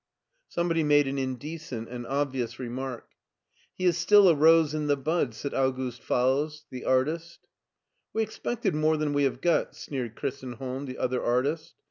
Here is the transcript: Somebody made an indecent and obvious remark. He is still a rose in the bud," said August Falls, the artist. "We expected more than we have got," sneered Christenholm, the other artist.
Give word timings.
Somebody 0.47 0.81
made 0.81 1.05
an 1.07 1.19
indecent 1.19 1.87
and 1.89 2.07
obvious 2.07 2.57
remark. 2.57 3.09
He 3.77 3.85
is 3.85 3.99
still 3.99 4.29
a 4.29 4.33
rose 4.33 4.73
in 4.73 4.87
the 4.87 4.97
bud," 4.97 5.35
said 5.35 5.53
August 5.53 6.01
Falls, 6.01 6.65
the 6.71 6.85
artist. 6.85 7.47
"We 8.11 8.23
expected 8.23 8.73
more 8.73 8.97
than 8.97 9.13
we 9.13 9.25
have 9.25 9.41
got," 9.41 9.75
sneered 9.75 10.15
Christenholm, 10.15 10.87
the 10.87 10.97
other 10.97 11.21
artist. 11.23 11.75